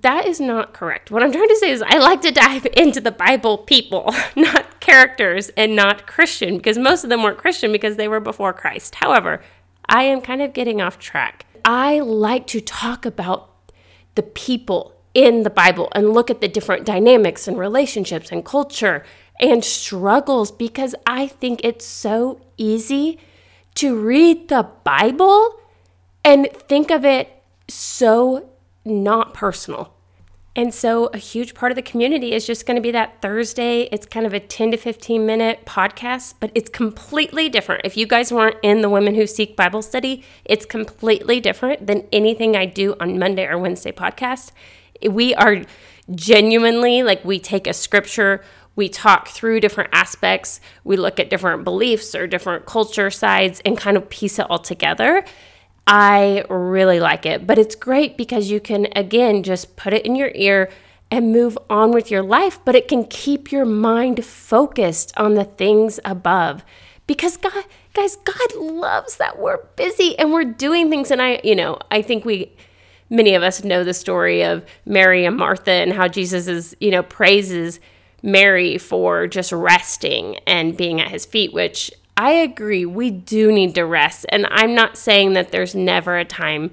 That 0.00 0.26
is 0.26 0.40
not 0.40 0.72
correct. 0.72 1.10
What 1.10 1.22
I'm 1.22 1.32
trying 1.32 1.48
to 1.48 1.56
say 1.56 1.70
is, 1.70 1.82
I 1.82 1.98
like 1.98 2.22
to 2.22 2.30
dive 2.30 2.66
into 2.76 3.00
the 3.00 3.10
Bible 3.10 3.58
people, 3.58 4.14
not 4.36 4.80
characters, 4.80 5.50
and 5.56 5.76
not 5.76 6.06
Christian, 6.06 6.56
because 6.56 6.78
most 6.78 7.04
of 7.04 7.10
them 7.10 7.22
weren't 7.22 7.36
Christian 7.36 7.70
because 7.70 7.96
they 7.96 8.08
were 8.08 8.20
before 8.20 8.52
Christ. 8.52 8.94
However, 8.94 9.42
I 9.86 10.04
am 10.04 10.22
kind 10.22 10.40
of 10.40 10.54
getting 10.54 10.80
off 10.80 10.98
track. 10.98 11.44
I 11.64 12.00
like 12.00 12.46
to 12.48 12.60
talk 12.60 13.04
about 13.04 13.50
the 14.14 14.22
people 14.22 14.94
in 15.14 15.42
the 15.42 15.50
Bible 15.50 15.88
and 15.94 16.12
look 16.12 16.30
at 16.30 16.40
the 16.40 16.48
different 16.48 16.84
dynamics 16.84 17.46
and 17.46 17.58
relationships 17.58 18.30
and 18.32 18.44
culture 18.44 19.04
and 19.40 19.64
struggles 19.64 20.50
because 20.50 20.94
I 21.06 21.26
think 21.26 21.60
it's 21.64 21.84
so 21.84 22.40
easy 22.56 23.18
to 23.76 23.98
read 23.98 24.48
the 24.48 24.68
Bible 24.84 25.60
and 26.24 26.48
think 26.52 26.90
of 26.90 27.04
it 27.04 27.42
so 27.68 28.48
not 28.84 29.34
personal. 29.34 29.94
And 30.56 30.72
so, 30.72 31.06
a 31.06 31.18
huge 31.18 31.54
part 31.54 31.72
of 31.72 31.76
the 31.76 31.82
community 31.82 32.32
is 32.32 32.46
just 32.46 32.64
going 32.64 32.76
to 32.76 32.80
be 32.80 32.92
that 32.92 33.20
Thursday. 33.20 33.88
It's 33.90 34.06
kind 34.06 34.24
of 34.24 34.32
a 34.32 34.38
10 34.38 34.70
to 34.70 34.76
15 34.76 35.26
minute 35.26 35.66
podcast, 35.66 36.34
but 36.38 36.52
it's 36.54 36.70
completely 36.70 37.48
different. 37.48 37.80
If 37.84 37.96
you 37.96 38.06
guys 38.06 38.32
weren't 38.32 38.56
in 38.62 38.80
the 38.80 38.88
Women 38.88 39.16
Who 39.16 39.26
Seek 39.26 39.56
Bible 39.56 39.82
study, 39.82 40.22
it's 40.44 40.64
completely 40.64 41.40
different 41.40 41.88
than 41.88 42.06
anything 42.12 42.56
I 42.56 42.66
do 42.66 42.94
on 43.00 43.18
Monday 43.18 43.46
or 43.46 43.58
Wednesday 43.58 43.90
podcast. 43.90 44.52
We 45.02 45.34
are 45.34 45.62
genuinely 46.14 47.02
like, 47.02 47.24
we 47.24 47.40
take 47.40 47.66
a 47.66 47.72
scripture 47.72 48.44
we 48.76 48.88
talk 48.88 49.28
through 49.28 49.60
different 49.60 49.90
aspects, 49.92 50.60
we 50.82 50.96
look 50.96 51.20
at 51.20 51.30
different 51.30 51.64
beliefs 51.64 52.14
or 52.14 52.26
different 52.26 52.66
culture 52.66 53.10
sides 53.10 53.60
and 53.64 53.78
kind 53.78 53.96
of 53.96 54.10
piece 54.10 54.38
it 54.38 54.50
all 54.50 54.58
together. 54.58 55.24
I 55.86 56.44
really 56.48 56.98
like 56.98 57.26
it, 57.26 57.46
but 57.46 57.58
it's 57.58 57.74
great 57.74 58.16
because 58.16 58.50
you 58.50 58.58
can, 58.60 58.88
again, 58.96 59.42
just 59.42 59.76
put 59.76 59.92
it 59.92 60.06
in 60.06 60.16
your 60.16 60.32
ear 60.34 60.70
and 61.10 61.30
move 61.30 61.58
on 61.68 61.92
with 61.92 62.10
your 62.10 62.22
life, 62.22 62.58
but 62.64 62.74
it 62.74 62.88
can 62.88 63.04
keep 63.04 63.52
your 63.52 63.66
mind 63.66 64.24
focused 64.24 65.12
on 65.16 65.34
the 65.34 65.44
things 65.44 66.00
above. 66.04 66.64
Because 67.06 67.36
God, 67.36 67.64
guys, 67.92 68.16
God 68.16 68.54
loves 68.56 69.18
that 69.18 69.38
we're 69.38 69.64
busy 69.76 70.18
and 70.18 70.32
we're 70.32 70.44
doing 70.44 70.88
things. 70.88 71.10
And 71.10 71.20
I, 71.20 71.40
you 71.44 71.54
know, 71.54 71.78
I 71.90 72.00
think 72.00 72.24
we, 72.24 72.50
many 73.10 73.34
of 73.34 73.42
us 73.42 73.62
know 73.62 73.84
the 73.84 73.92
story 73.92 74.42
of 74.42 74.64
Mary 74.86 75.26
and 75.26 75.36
Martha 75.36 75.70
and 75.70 75.92
how 75.92 76.08
Jesus 76.08 76.48
is, 76.48 76.74
you 76.80 76.90
know, 76.90 77.02
praises 77.02 77.78
Mary 78.24 78.78
for 78.78 79.26
just 79.26 79.52
resting 79.52 80.38
and 80.46 80.78
being 80.78 80.98
at 80.98 81.10
his 81.10 81.26
feet, 81.26 81.52
which 81.52 81.90
I 82.16 82.30
agree, 82.30 82.86
we 82.86 83.10
do 83.10 83.52
need 83.52 83.74
to 83.74 83.84
rest. 83.84 84.24
And 84.30 84.46
I'm 84.50 84.74
not 84.74 84.96
saying 84.96 85.34
that 85.34 85.52
there's 85.52 85.74
never 85.74 86.16
a 86.16 86.24
time 86.24 86.70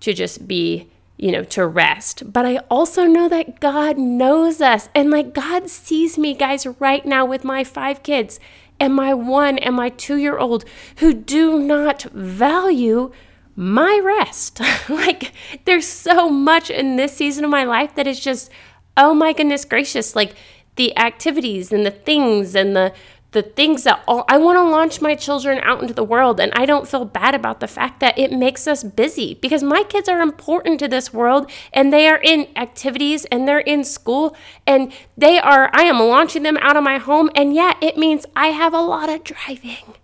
to 0.00 0.12
just 0.12 0.46
be, 0.46 0.90
you 1.16 1.32
know, 1.32 1.42
to 1.44 1.66
rest. 1.66 2.30
But 2.30 2.44
I 2.44 2.58
also 2.70 3.06
know 3.06 3.30
that 3.30 3.60
God 3.60 3.96
knows 3.96 4.60
us. 4.60 4.90
And 4.94 5.10
like 5.10 5.32
God 5.32 5.70
sees 5.70 6.18
me, 6.18 6.34
guys, 6.34 6.66
right 6.78 7.06
now 7.06 7.24
with 7.24 7.44
my 7.44 7.64
five 7.64 8.02
kids 8.02 8.38
and 8.78 8.94
my 8.94 9.14
one 9.14 9.56
and 9.56 9.74
my 9.74 9.88
two 9.88 10.16
year 10.16 10.36
old 10.36 10.66
who 10.96 11.14
do 11.14 11.58
not 11.58 12.02
value 12.12 13.10
my 13.56 14.00
rest. 14.04 14.60
like 14.90 15.32
there's 15.64 15.86
so 15.86 16.28
much 16.28 16.68
in 16.68 16.96
this 16.96 17.16
season 17.16 17.44
of 17.44 17.50
my 17.50 17.64
life 17.64 17.94
that 17.94 18.06
is 18.06 18.20
just, 18.20 18.50
oh 18.98 19.14
my 19.14 19.32
goodness 19.32 19.64
gracious. 19.64 20.14
Like, 20.14 20.34
the 20.76 20.96
activities 20.96 21.72
and 21.72 21.84
the 21.84 21.90
things 21.90 22.54
and 22.54 22.74
the 22.76 22.92
the 23.32 23.42
things 23.42 23.84
that 23.84 24.02
all, 24.08 24.24
I 24.28 24.38
want 24.38 24.56
to 24.56 24.62
launch 24.62 25.00
my 25.00 25.14
children 25.14 25.60
out 25.62 25.80
into 25.80 25.94
the 25.94 26.04
world 26.04 26.40
and 26.40 26.52
I 26.54 26.66
don't 26.66 26.88
feel 26.88 27.04
bad 27.04 27.34
about 27.34 27.60
the 27.60 27.68
fact 27.68 28.00
that 28.00 28.18
it 28.18 28.32
makes 28.32 28.66
us 28.66 28.82
busy 28.82 29.34
because 29.34 29.62
my 29.62 29.84
kids 29.84 30.08
are 30.08 30.20
important 30.20 30.80
to 30.80 30.88
this 30.88 31.12
world 31.12 31.50
and 31.72 31.92
they 31.92 32.08
are 32.08 32.20
in 32.22 32.48
activities 32.56 33.24
and 33.26 33.46
they're 33.46 33.60
in 33.60 33.84
school 33.84 34.36
and 34.66 34.92
they 35.16 35.38
are 35.38 35.70
I 35.72 35.82
am 35.82 36.00
launching 36.00 36.42
them 36.42 36.56
out 36.60 36.76
of 36.76 36.82
my 36.82 36.98
home 36.98 37.30
and 37.34 37.54
yet 37.54 37.76
it 37.80 37.96
means 37.96 38.26
I 38.34 38.48
have 38.48 38.74
a 38.74 38.82
lot 38.82 39.08
of 39.08 39.22
driving 39.22 39.94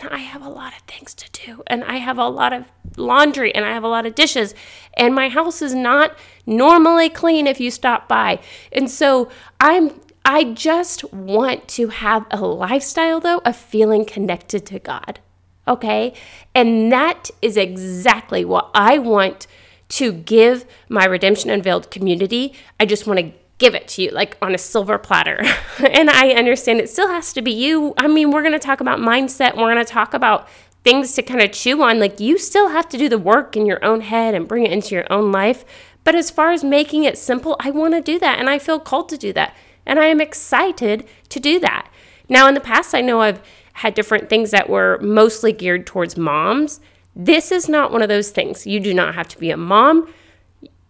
and 0.00 0.10
I 0.10 0.18
have 0.18 0.42
a 0.42 0.48
lot 0.48 0.72
of 0.74 0.80
things 0.82 1.14
to 1.14 1.46
do 1.46 1.62
and 1.66 1.82
I 1.82 1.96
have 1.96 2.18
a 2.18 2.28
lot 2.28 2.52
of 2.52 2.64
laundry 2.96 3.54
and 3.54 3.64
I 3.64 3.72
have 3.72 3.84
a 3.84 3.88
lot 3.88 4.06
of 4.06 4.14
dishes 4.14 4.54
and 4.94 5.14
my 5.14 5.28
house 5.28 5.62
is 5.62 5.74
not 5.74 6.16
normally 6.46 7.08
clean 7.08 7.46
if 7.46 7.60
you 7.60 7.70
stop 7.70 8.08
by. 8.08 8.40
And 8.72 8.90
so 8.90 9.30
I'm 9.60 10.00
I 10.28 10.44
just 10.44 11.10
want 11.10 11.68
to 11.68 11.88
have 11.88 12.26
a 12.30 12.36
lifestyle, 12.42 13.18
though, 13.18 13.38
of 13.46 13.56
feeling 13.56 14.04
connected 14.04 14.66
to 14.66 14.78
God. 14.78 15.20
Okay? 15.66 16.12
And 16.54 16.92
that 16.92 17.30
is 17.40 17.56
exactly 17.56 18.44
what 18.44 18.70
I 18.74 18.98
want 18.98 19.46
to 19.88 20.12
give 20.12 20.66
my 20.90 21.06
Redemption 21.06 21.48
Unveiled 21.48 21.90
community. 21.90 22.52
I 22.78 22.84
just 22.84 23.06
want 23.06 23.20
to 23.20 23.32
give 23.56 23.74
it 23.74 23.88
to 23.88 24.02
you 24.02 24.10
like 24.10 24.36
on 24.42 24.54
a 24.54 24.58
silver 24.58 24.98
platter. 24.98 25.42
and 25.78 26.10
I 26.10 26.32
understand 26.32 26.80
it 26.80 26.90
still 26.90 27.08
has 27.08 27.32
to 27.32 27.40
be 27.40 27.50
you. 27.50 27.94
I 27.96 28.06
mean, 28.06 28.30
we're 28.30 28.42
going 28.42 28.52
to 28.52 28.58
talk 28.58 28.82
about 28.82 28.98
mindset, 28.98 29.56
we're 29.56 29.72
going 29.72 29.82
to 29.82 29.90
talk 29.90 30.12
about 30.12 30.46
things 30.84 31.14
to 31.14 31.22
kind 31.22 31.40
of 31.40 31.52
chew 31.52 31.82
on. 31.82 31.98
Like, 31.98 32.20
you 32.20 32.36
still 32.36 32.68
have 32.68 32.86
to 32.90 32.98
do 32.98 33.08
the 33.08 33.18
work 33.18 33.56
in 33.56 33.64
your 33.64 33.82
own 33.82 34.02
head 34.02 34.34
and 34.34 34.46
bring 34.46 34.66
it 34.66 34.72
into 34.72 34.94
your 34.94 35.10
own 35.10 35.32
life. 35.32 35.64
But 36.04 36.14
as 36.14 36.30
far 36.30 36.52
as 36.52 36.62
making 36.62 37.04
it 37.04 37.16
simple, 37.16 37.56
I 37.60 37.70
want 37.70 37.94
to 37.94 38.02
do 38.02 38.18
that. 38.18 38.38
And 38.38 38.50
I 38.50 38.58
feel 38.58 38.78
called 38.78 39.08
to 39.08 39.16
do 39.16 39.32
that. 39.32 39.56
And 39.88 39.98
I 39.98 40.06
am 40.06 40.20
excited 40.20 41.08
to 41.30 41.40
do 41.40 41.58
that. 41.60 41.90
Now, 42.28 42.46
in 42.46 42.54
the 42.54 42.60
past, 42.60 42.94
I 42.94 43.00
know 43.00 43.22
I've 43.22 43.42
had 43.72 43.94
different 43.94 44.28
things 44.28 44.50
that 44.50 44.68
were 44.68 44.98
mostly 45.00 45.52
geared 45.52 45.86
towards 45.86 46.16
moms. 46.16 46.80
This 47.16 47.50
is 47.50 47.68
not 47.68 47.90
one 47.90 48.02
of 48.02 48.08
those 48.08 48.30
things. 48.30 48.66
You 48.66 48.80
do 48.80 48.92
not 48.92 49.14
have 49.14 49.28
to 49.28 49.38
be 49.38 49.50
a 49.50 49.56
mom. 49.56 50.12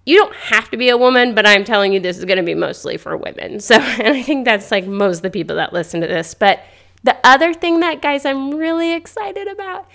You 0.05 0.17
don't 0.17 0.35
have 0.35 0.71
to 0.71 0.77
be 0.77 0.89
a 0.89 0.97
woman, 0.97 1.35
but 1.35 1.47
I'm 1.47 1.65
telling 1.65 1.93
you, 1.93 2.01
this 2.01 2.19
is 2.19 2.25
going 2.25 2.39
to 2.39 2.43
be 2.43 2.55
mostly 2.55 2.97
for 2.97 3.17
women. 3.17 3.61
So, 3.61 3.75
and 3.79 4.15
I 4.15 4.23
think 4.23 4.45
that's 4.45 4.71
like 4.71 4.87
most 4.87 5.19
of 5.19 5.23
the 5.23 5.31
people 5.31 5.57
that 5.57 5.73
listen 5.73 6.01
to 6.01 6.07
this. 6.07 6.35
But 6.35 6.61
the 7.05 7.17
other 7.23 7.55
thing 7.55 7.81
that, 7.81 8.03
guys, 8.03 8.25
I'm 8.25 8.55
really 8.55 8.93
excited 8.93 9.47
about 9.47 9.89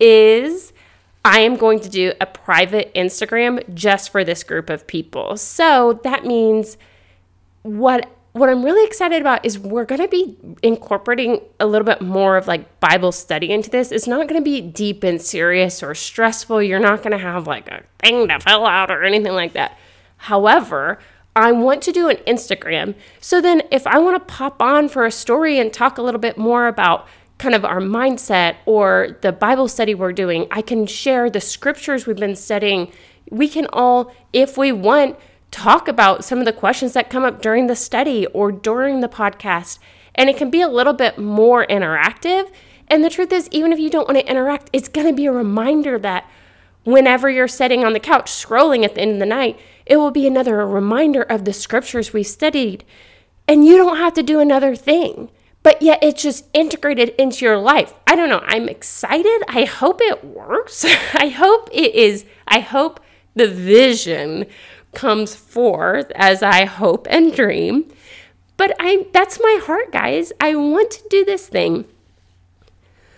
is 0.00 0.72
I 1.24 1.40
am 1.40 1.56
going 1.56 1.80
to 1.80 1.88
do 1.88 2.12
a 2.20 2.26
private 2.26 2.92
Instagram 2.94 3.62
just 3.74 4.10
for 4.10 4.24
this 4.24 4.42
group 4.42 4.70
of 4.70 4.86
people. 4.86 5.36
So 5.36 6.00
that 6.02 6.24
means 6.24 6.78
what 7.62 8.08
what 8.38 8.48
I'm 8.48 8.64
really 8.64 8.86
excited 8.86 9.20
about 9.20 9.44
is 9.44 9.58
we're 9.58 9.84
going 9.84 10.00
to 10.00 10.08
be 10.08 10.36
incorporating 10.62 11.40
a 11.60 11.66
little 11.66 11.84
bit 11.84 12.00
more 12.00 12.36
of 12.36 12.46
like 12.46 12.80
Bible 12.80 13.12
study 13.12 13.50
into 13.50 13.70
this. 13.70 13.92
It's 13.92 14.06
not 14.06 14.28
going 14.28 14.40
to 14.40 14.44
be 14.44 14.60
deep 14.60 15.02
and 15.02 15.20
serious 15.20 15.82
or 15.82 15.94
stressful. 15.94 16.62
You're 16.62 16.78
not 16.78 17.02
going 17.02 17.12
to 17.12 17.18
have 17.18 17.46
like 17.46 17.68
a 17.68 17.82
thing 17.98 18.28
to 18.28 18.40
fill 18.40 18.66
out 18.66 18.90
or 18.90 19.04
anything 19.04 19.32
like 19.32 19.52
that. 19.54 19.78
However, 20.16 20.98
I 21.36 21.52
want 21.52 21.82
to 21.82 21.92
do 21.92 22.08
an 22.08 22.16
Instagram. 22.26 22.94
So 23.20 23.40
then 23.40 23.62
if 23.70 23.86
I 23.86 23.98
want 23.98 24.16
to 24.16 24.34
pop 24.34 24.60
on 24.62 24.88
for 24.88 25.06
a 25.06 25.12
story 25.12 25.58
and 25.58 25.72
talk 25.72 25.98
a 25.98 26.02
little 26.02 26.20
bit 26.20 26.38
more 26.38 26.66
about 26.66 27.06
kind 27.38 27.54
of 27.54 27.64
our 27.64 27.80
mindset 27.80 28.56
or 28.66 29.16
the 29.22 29.32
Bible 29.32 29.68
study 29.68 29.94
we're 29.94 30.12
doing. 30.12 30.46
I 30.50 30.60
can 30.62 30.86
share 30.86 31.30
the 31.30 31.40
scriptures 31.40 32.06
we've 32.06 32.16
been 32.16 32.36
studying. 32.36 32.92
We 33.30 33.48
can 33.48 33.66
all, 33.72 34.12
if 34.32 34.58
we 34.58 34.72
want, 34.72 35.16
talk 35.50 35.88
about 35.88 36.24
some 36.24 36.38
of 36.38 36.44
the 36.44 36.52
questions 36.52 36.92
that 36.92 37.10
come 37.10 37.24
up 37.24 37.40
during 37.40 37.66
the 37.66 37.76
study 37.76 38.26
or 38.26 38.52
during 38.52 39.00
the 39.00 39.08
podcast. 39.08 39.78
And 40.14 40.28
it 40.28 40.36
can 40.36 40.50
be 40.50 40.60
a 40.60 40.68
little 40.68 40.92
bit 40.92 41.18
more 41.18 41.66
interactive. 41.66 42.50
And 42.88 43.04
the 43.04 43.10
truth 43.10 43.32
is, 43.32 43.48
even 43.50 43.72
if 43.72 43.78
you 43.78 43.90
don't 43.90 44.08
want 44.08 44.18
to 44.18 44.30
interact, 44.30 44.70
it's 44.72 44.88
going 44.88 45.06
to 45.06 45.12
be 45.12 45.26
a 45.26 45.32
reminder 45.32 45.98
that 45.98 46.28
whenever 46.84 47.28
you're 47.28 47.48
sitting 47.48 47.84
on 47.84 47.92
the 47.92 48.00
couch 48.00 48.30
scrolling 48.30 48.84
at 48.84 48.94
the 48.94 49.00
end 49.00 49.12
of 49.12 49.18
the 49.18 49.26
night, 49.26 49.58
it 49.86 49.96
will 49.96 50.10
be 50.10 50.26
another 50.26 50.66
reminder 50.66 51.22
of 51.22 51.44
the 51.44 51.52
scriptures 51.52 52.12
we 52.12 52.22
studied. 52.22 52.84
And 53.46 53.64
you 53.64 53.76
don't 53.76 53.96
have 53.96 54.14
to 54.14 54.22
do 54.22 54.40
another 54.40 54.74
thing 54.74 55.30
but 55.62 55.82
yet 55.82 55.98
it's 56.02 56.22
just 56.22 56.46
integrated 56.54 57.10
into 57.18 57.44
your 57.44 57.58
life. 57.58 57.92
I 58.06 58.16
don't 58.16 58.30
know. 58.30 58.42
I'm 58.46 58.68
excited. 58.68 59.42
I 59.48 59.64
hope 59.64 60.00
it 60.00 60.24
works. 60.24 60.84
I 61.14 61.28
hope 61.28 61.68
it 61.72 61.94
is, 61.94 62.24
I 62.46 62.60
hope 62.60 63.00
the 63.34 63.48
vision 63.48 64.46
comes 64.98 65.32
forth 65.32 66.10
as 66.16 66.42
I 66.42 66.64
hope 66.64 67.06
and 67.08 67.32
dream. 67.32 67.88
But 68.56 68.74
I 68.80 69.06
that's 69.12 69.38
my 69.40 69.60
heart, 69.62 69.92
guys. 69.92 70.32
I 70.40 70.56
want 70.56 70.90
to 70.90 71.08
do 71.08 71.24
this 71.24 71.46
thing 71.46 71.84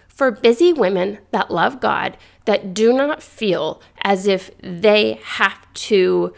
for 0.06 0.30
busy 0.30 0.74
women 0.74 1.20
that 1.30 1.50
love 1.50 1.80
God 1.80 2.18
that 2.44 2.74
do 2.74 2.92
not 2.92 3.22
feel 3.22 3.80
as 4.02 4.26
if 4.26 4.50
they 4.60 5.18
have 5.24 5.72
to 5.72 6.34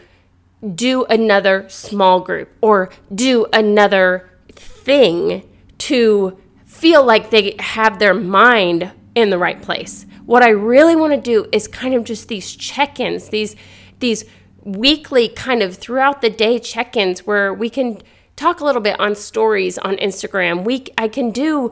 do 0.75 1.03
another 1.05 1.67
small 1.67 2.21
group 2.21 2.49
or 2.61 2.89
do 3.13 3.45
another 3.51 4.29
thing 4.53 5.43
to 5.79 6.37
feel 6.65 7.03
like 7.03 7.31
they 7.31 7.57
have 7.59 7.99
their 7.99 8.13
mind 8.13 8.93
in 9.13 9.29
the 9.29 9.37
right 9.37 9.61
place. 9.61 10.05
What 10.25 10.41
I 10.41 10.49
really 10.51 10.95
want 10.95 11.11
to 11.11 11.19
do 11.19 11.49
is 11.51 11.67
kind 11.67 11.93
of 11.93 12.05
just 12.05 12.29
these 12.29 12.55
check-ins, 12.55 13.27
these 13.27 13.57
these 13.99 14.23
weekly 14.63 15.29
kind 15.29 15.61
of 15.61 15.75
throughout 15.75 16.21
the 16.21 16.29
day 16.29 16.59
check-ins 16.59 17.25
where 17.25 17.53
we 17.53 17.69
can 17.69 18.01
talk 18.35 18.59
a 18.59 18.65
little 18.65 18.81
bit 18.81 18.99
on 18.99 19.15
stories 19.15 19.77
on 19.77 19.97
Instagram. 19.97 20.63
We 20.63 20.85
I 20.97 21.07
can 21.07 21.31
do 21.31 21.71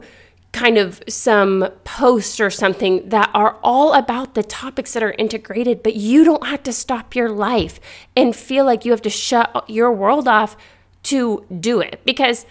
kind 0.52 0.76
of 0.76 1.02
some 1.08 1.66
posts 1.82 2.38
or 2.38 2.50
something 2.50 3.08
that 3.08 3.30
are 3.32 3.58
all 3.62 3.94
about 3.94 4.34
the 4.34 4.42
topics 4.42 4.92
that 4.92 5.02
are 5.02 5.12
integrated, 5.12 5.82
but 5.82 5.96
you 5.96 6.24
don't 6.24 6.46
have 6.46 6.62
to 6.64 6.72
stop 6.72 7.14
your 7.14 7.30
life 7.30 7.80
and 8.14 8.36
feel 8.36 8.66
like 8.66 8.84
you 8.84 8.90
have 8.90 9.00
to 9.02 9.10
shut 9.10 9.64
your 9.68 9.90
world 9.90 10.28
off 10.28 10.56
to 11.04 11.44
do 11.60 11.80
it 11.80 12.00
because 12.04 12.46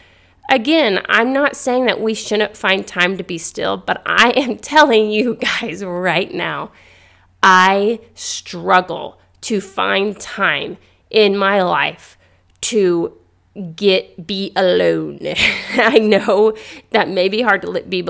Again, 0.51 1.01
I'm 1.07 1.31
not 1.31 1.55
saying 1.55 1.85
that 1.85 2.01
we 2.01 2.13
shouldn't 2.13 2.57
find 2.57 2.85
time 2.85 3.15
to 3.17 3.23
be 3.23 3.37
still, 3.37 3.77
but 3.77 4.01
I 4.05 4.31
am 4.31 4.57
telling 4.73 5.09
you 5.09 5.35
guys 5.35 5.81
right 5.81 6.33
now, 6.33 6.71
I 7.41 8.01
struggle 8.15 9.20
to 9.41 9.61
find 9.61 10.19
time 10.19 10.77
in 11.09 11.37
my 11.37 11.61
life 11.61 12.17
to 12.61 13.17
get 13.75 14.25
be 14.25 14.51
alone. 14.55 15.19
I 15.73 15.99
know 15.99 16.55
that 16.91 17.09
may 17.09 17.27
be 17.27 17.41
hard 17.41 17.61
to 17.63 17.81
be 17.81 18.01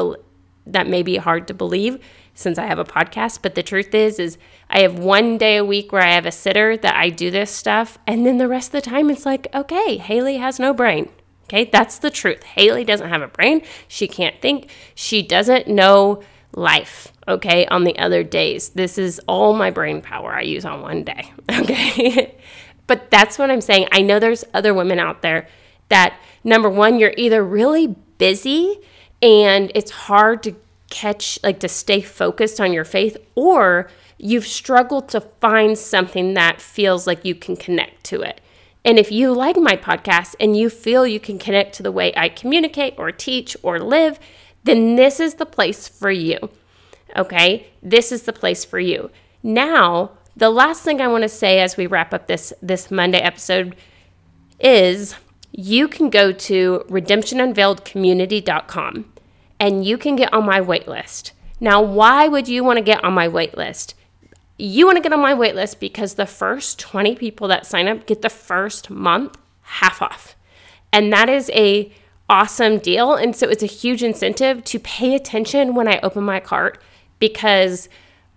that 0.67 0.87
may 0.87 1.01
be 1.01 1.17
hard 1.17 1.47
to 1.47 1.53
believe 1.53 1.99
since 2.33 2.57
I 2.57 2.65
have 2.65 2.79
a 2.79 2.85
podcast, 2.85 3.39
but 3.41 3.55
the 3.55 3.63
truth 3.63 3.93
is 3.93 4.19
is 4.19 4.37
I 4.69 4.81
have 4.81 4.99
one 4.99 5.37
day 5.37 5.57
a 5.57 5.65
week 5.65 5.91
where 5.91 6.03
I 6.03 6.13
have 6.13 6.25
a 6.25 6.31
sitter 6.31 6.77
that 6.77 6.95
I 6.95 7.09
do 7.09 7.31
this 7.31 7.51
stuff 7.51 7.97
and 8.05 8.25
then 8.25 8.37
the 8.37 8.47
rest 8.47 8.73
of 8.73 8.83
the 8.83 8.89
time 8.89 9.09
it's 9.09 9.25
like, 9.25 9.47
okay, 9.53 9.97
Haley 9.97 10.37
has 10.37 10.59
no 10.59 10.73
brain. 10.73 11.09
Okay, 11.45 11.65
that's 11.65 11.97
the 11.97 12.09
truth. 12.09 12.43
Haley 12.43 12.85
doesn't 12.85 13.09
have 13.09 13.21
a 13.21 13.27
brain. 13.27 13.61
She 13.87 14.07
can't 14.07 14.41
think. 14.41 14.69
She 14.95 15.21
doesn't 15.21 15.67
know 15.67 16.23
life. 16.55 17.10
Okay, 17.27 17.65
on 17.67 17.83
the 17.83 17.97
other 17.99 18.23
days. 18.23 18.69
This 18.69 18.97
is 18.97 19.21
all 19.27 19.53
my 19.53 19.69
brain 19.69 20.01
power 20.01 20.33
I 20.33 20.41
use 20.41 20.65
on 20.65 20.81
one 20.81 21.03
day. 21.03 21.31
Okay, 21.51 22.35
but 22.87 23.11
that's 23.11 23.37
what 23.37 23.51
I'm 23.51 23.61
saying. 23.61 23.87
I 23.91 24.01
know 24.01 24.19
there's 24.19 24.43
other 24.53 24.73
women 24.73 24.99
out 24.99 25.21
there 25.21 25.47
that, 25.89 26.19
number 26.43 26.69
one, 26.69 26.99
you're 26.99 27.13
either 27.15 27.43
really 27.43 27.95
busy 28.17 28.79
and 29.21 29.71
it's 29.75 29.91
hard 29.91 30.43
to 30.43 30.55
catch, 30.89 31.39
like 31.43 31.59
to 31.59 31.67
stay 31.67 32.01
focused 32.01 32.59
on 32.59 32.73
your 32.73 32.83
faith, 32.83 33.17
or 33.35 33.89
you've 34.17 34.47
struggled 34.47 35.09
to 35.09 35.21
find 35.21 35.77
something 35.77 36.33
that 36.33 36.61
feels 36.61 37.07
like 37.07 37.25
you 37.25 37.35
can 37.35 37.55
connect 37.55 38.03
to 38.05 38.21
it. 38.21 38.41
And 38.83 38.97
if 38.97 39.11
you 39.11 39.31
like 39.31 39.57
my 39.57 39.75
podcast 39.75 40.35
and 40.39 40.57
you 40.57 40.69
feel 40.69 41.05
you 41.05 41.19
can 41.19 41.37
connect 41.37 41.75
to 41.75 41.83
the 41.83 41.91
way 41.91 42.13
I 42.15 42.29
communicate 42.29 42.95
or 42.97 43.11
teach 43.11 43.55
or 43.61 43.79
live, 43.79 44.19
then 44.63 44.95
this 44.95 45.19
is 45.19 45.35
the 45.35 45.45
place 45.45 45.87
for 45.87 46.11
you. 46.11 46.37
Okay? 47.15 47.67
This 47.81 48.11
is 48.11 48.23
the 48.23 48.33
place 48.33 48.65
for 48.65 48.79
you. 48.79 49.09
Now, 49.43 50.11
the 50.35 50.49
last 50.49 50.83
thing 50.83 50.99
I 51.01 51.07
want 51.07 51.21
to 51.23 51.29
say 51.29 51.59
as 51.59 51.77
we 51.77 51.87
wrap 51.87 52.13
up 52.13 52.27
this 52.27 52.53
this 52.61 52.91
Monday 52.91 53.19
episode 53.19 53.75
is 54.59 55.15
you 55.51 55.87
can 55.87 56.09
go 56.09 56.31
to 56.31 56.85
redemptionunveiledcommunity.com 56.87 59.13
and 59.59 59.85
you 59.85 59.97
can 59.97 60.15
get 60.15 60.33
on 60.33 60.45
my 60.45 60.61
waitlist. 60.61 61.31
Now, 61.59 61.81
why 61.81 62.27
would 62.27 62.47
you 62.47 62.63
want 62.63 62.77
to 62.77 62.83
get 62.83 63.03
on 63.03 63.13
my 63.13 63.27
waitlist? 63.27 63.95
you 64.61 64.85
want 64.85 64.95
to 64.95 65.01
get 65.01 65.11
on 65.11 65.19
my 65.19 65.33
wait 65.33 65.55
list 65.55 65.79
because 65.79 66.13
the 66.13 66.25
first 66.25 66.79
20 66.79 67.15
people 67.15 67.47
that 67.47 67.65
sign 67.65 67.87
up 67.87 68.05
get 68.05 68.21
the 68.21 68.29
first 68.29 68.91
month 68.91 69.37
half 69.61 70.01
off. 70.01 70.35
And 70.93 71.11
that 71.11 71.29
is 71.29 71.49
a 71.53 71.91
awesome 72.29 72.77
deal 72.77 73.15
and 73.15 73.35
so 73.35 73.49
it's 73.49 73.63
a 73.63 73.67
huge 73.67 74.03
incentive 74.03 74.63
to 74.63 74.79
pay 74.79 75.15
attention 75.15 75.75
when 75.75 75.87
I 75.87 75.99
open 76.01 76.23
my 76.23 76.39
cart 76.39 76.81
because 77.21 77.87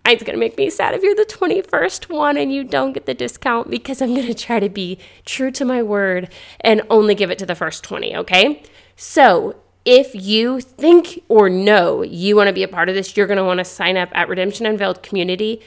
it's 0.06 0.22
going 0.22 0.34
to 0.34 0.40
make 0.40 0.58
me 0.58 0.68
sad 0.70 0.94
if 0.94 1.02
you're 1.02 1.14
the 1.14 1.24
21st 1.24 2.10
one 2.14 2.36
and 2.36 2.52
you 2.52 2.62
don't 2.62 2.92
get 2.92 3.06
the 3.06 3.14
discount 3.14 3.70
because 3.70 4.02
I'm 4.02 4.14
going 4.14 4.26
to 4.26 4.34
try 4.34 4.60
to 4.60 4.68
be 4.68 4.98
true 5.24 5.50
to 5.52 5.64
my 5.64 5.82
word 5.82 6.28
and 6.60 6.82
only 6.90 7.14
give 7.16 7.30
it 7.30 7.38
to 7.38 7.46
the 7.46 7.54
first 7.54 7.82
20, 7.82 8.14
okay? 8.18 8.62
So, 8.94 9.56
if 9.84 10.14
you 10.14 10.60
think 10.60 11.22
or 11.28 11.50
know 11.50 12.02
you 12.02 12.36
want 12.36 12.48
to 12.48 12.54
be 12.54 12.62
a 12.62 12.68
part 12.68 12.88
of 12.88 12.94
this, 12.94 13.16
you're 13.16 13.26
going 13.26 13.38
to 13.38 13.44
want 13.44 13.58
to 13.58 13.64
sign 13.64 13.98
up 13.98 14.08
at 14.12 14.28
Redemption 14.28 14.64
Unveiled 14.64 15.02
Community 15.02 15.60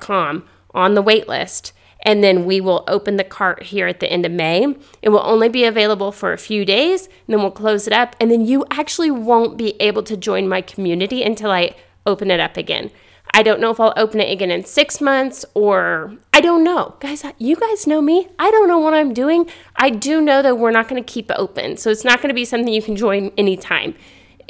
com 0.00 0.44
on 0.74 0.94
the 0.94 1.02
wait 1.02 1.28
list. 1.28 1.72
And 2.02 2.24
then 2.24 2.44
we 2.46 2.60
will 2.60 2.84
open 2.88 3.16
the 3.16 3.24
cart 3.24 3.64
here 3.64 3.86
at 3.86 4.00
the 4.00 4.10
end 4.10 4.26
of 4.26 4.32
May. 4.32 4.74
It 5.02 5.10
will 5.10 5.22
only 5.24 5.48
be 5.48 5.64
available 5.64 6.12
for 6.12 6.32
a 6.32 6.38
few 6.38 6.64
days, 6.64 7.06
and 7.06 7.28
then 7.28 7.40
we'll 7.40 7.50
close 7.50 7.86
it 7.86 7.92
up. 7.92 8.16
And 8.18 8.30
then 8.30 8.40
you 8.40 8.64
actually 8.70 9.10
won't 9.10 9.56
be 9.56 9.80
able 9.80 10.02
to 10.04 10.16
join 10.16 10.48
my 10.48 10.62
community 10.62 11.22
until 11.22 11.50
I 11.50 11.74
open 12.06 12.30
it 12.30 12.40
up 12.40 12.56
again. 12.56 12.90
I 13.32 13.42
don't 13.42 13.60
know 13.60 13.70
if 13.70 13.78
I'll 13.78 13.94
open 13.96 14.20
it 14.20 14.30
again 14.30 14.50
in 14.50 14.64
six 14.64 15.00
months 15.00 15.44
or 15.54 16.16
I 16.32 16.40
don't 16.40 16.64
know. 16.64 16.96
Guys, 17.00 17.24
you 17.38 17.56
guys 17.56 17.86
know 17.86 18.02
me. 18.02 18.28
I 18.38 18.50
don't 18.50 18.66
know 18.66 18.78
what 18.78 18.94
I'm 18.94 19.14
doing. 19.14 19.48
I 19.76 19.90
do 19.90 20.20
know 20.20 20.42
that 20.42 20.58
we're 20.58 20.72
not 20.72 20.88
going 20.88 21.02
to 21.02 21.12
keep 21.12 21.30
it 21.30 21.36
open. 21.38 21.76
So 21.76 21.90
it's 21.90 22.04
not 22.04 22.20
going 22.20 22.28
to 22.28 22.34
be 22.34 22.44
something 22.44 22.72
you 22.72 22.82
can 22.82 22.96
join 22.96 23.30
anytime. 23.38 23.94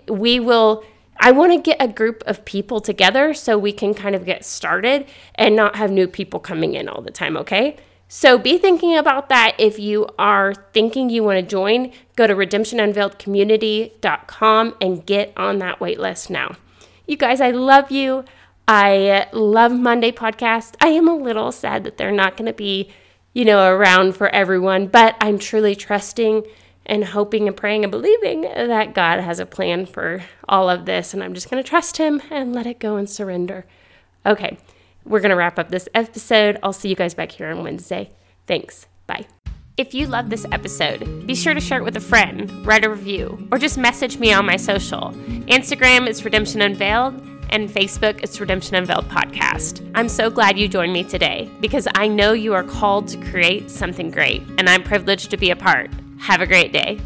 We 0.09 0.41
will 0.41 0.83
I 1.23 1.33
want 1.33 1.53
to 1.53 1.61
get 1.61 1.77
a 1.79 1.87
group 1.87 2.23
of 2.27 2.47
people 2.47 2.81
together 2.81 3.35
so 3.35 3.59
we 3.59 3.73
can 3.73 3.93
kind 3.93 4.15
of 4.15 4.25
get 4.25 4.43
started 4.43 5.05
and 5.35 5.55
not 5.55 5.77
have 5.77 5.91
new 5.91 6.09
people 6.09 6.41
coming 6.41 6.73
in 6.75 6.89
all 6.89 7.03
the 7.03 7.11
time, 7.11 7.37
okay? 7.37 7.77
So 8.09 8.39
be 8.39 8.57
thinking 8.57 8.97
about 8.97 9.29
that. 9.29 9.55
If 9.59 9.79
you 9.79 10.09
are 10.19 10.55
thinking 10.73 11.11
you 11.11 11.23
want 11.23 11.39
to 11.39 11.43
join, 11.43 11.93
go 12.17 12.27
to 12.27 12.35
redemptionunveiledcommunity.com 12.35 14.75
and 14.81 15.05
get 15.05 15.35
on 15.37 15.59
that 15.59 15.79
waitlist 15.79 16.31
now. 16.31 16.57
You 17.11 17.17
guys, 17.17 17.41
I 17.41 17.51
love 17.51 17.91
you. 17.91 18.25
I 18.69 19.27
love 19.33 19.73
Monday 19.73 20.13
podcast. 20.13 20.77
I 20.81 20.91
am 20.91 21.09
a 21.09 21.17
little 21.17 21.51
sad 21.51 21.83
that 21.83 21.97
they're 21.97 22.13
not 22.13 22.37
going 22.37 22.47
to 22.47 22.53
be, 22.53 22.93
you 23.33 23.45
know, 23.45 23.69
around 23.69 24.15
for 24.15 24.29
everyone, 24.29 24.87
but 24.87 25.17
I'm 25.21 25.41
truly 25.41 25.75
trusting 25.75 26.47
and 26.87 27.05
hoping 27.07 27.49
and 27.49 27.57
praying 27.57 27.83
and 27.83 27.91
believing 27.91 28.43
that 28.43 28.95
God 28.95 29.19
has 29.19 29.41
a 29.41 29.45
plan 29.45 29.87
for 29.87 30.23
all 30.49 30.71
of 30.71 30.85
this. 30.87 31.13
And 31.13 31.21
I'm 31.21 31.35
just 31.35 31.51
going 31.51 31.61
to 31.61 31.69
trust 31.69 31.97
Him 31.97 32.23
and 32.31 32.53
let 32.53 32.65
it 32.69 32.79
go 32.79 32.95
and 32.95 33.11
surrender. 33.11 33.67
Okay. 34.25 34.57
we're 35.05 35.19
going 35.19 35.31
to 35.31 35.37
wrap 35.37 35.59
up 35.59 35.73
this 35.73 35.89
episode. 35.97 36.61
I'll 36.63 36.73
see 36.73 36.91
you 36.91 36.95
guys 36.95 37.15
back 37.15 37.33
here 37.33 37.49
on 37.51 37.65
Wednesday. 37.65 38.13
Thanks. 38.47 38.87
Bye. 39.09 39.27
If 39.81 39.95
you 39.95 40.09
love 40.09 40.29
this 40.29 40.45
episode, 40.53 41.27
be 41.27 41.35
sure 41.35 41.55
to 41.55 41.61
share 41.61 41.79
it 41.79 41.85
with 41.85 41.97
a 41.97 42.01
friend, 42.01 42.67
write 42.67 42.85
a 42.85 42.91
review, 42.91 43.49
or 43.51 43.57
just 43.57 43.79
message 43.79 44.19
me 44.19 44.31
on 44.31 44.45
my 44.45 44.59
social. 44.59 45.13
Instagram 45.49 46.07
is 46.07 46.23
Redemption 46.23 46.61
Unveiled, 46.61 47.15
and 47.49 47.67
Facebook 47.67 48.23
is 48.23 48.39
Redemption 48.39 48.75
Unveiled 48.75 49.09
Podcast. 49.09 49.91
I'm 49.95 50.11
so 50.11 50.29
glad 50.29 50.59
you 50.59 50.69
joined 50.69 50.93
me 50.93 51.03
today 51.03 51.51
because 51.63 51.89
I 51.95 52.09
know 52.09 52.35
you 52.35 52.53
are 52.53 52.63
called 52.63 53.09
to 53.09 53.31
create 53.31 53.71
something 53.71 54.11
great, 54.11 54.43
and 54.59 54.69
I'm 54.69 54.83
privileged 54.83 55.31
to 55.31 55.39
be 55.39 55.51
a 55.51 55.57
part. 55.57 55.91
Have 56.19 56.43
a 56.43 56.47
great 56.47 56.75
day. 56.75 57.01